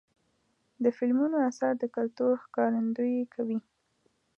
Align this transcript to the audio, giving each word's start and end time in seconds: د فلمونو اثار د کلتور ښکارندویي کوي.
د 0.83 0.85
فلمونو 0.97 1.37
اثار 1.49 1.73
د 1.79 1.83
کلتور 1.95 2.33
ښکارندویي 2.43 3.23
کوي. 3.33 3.59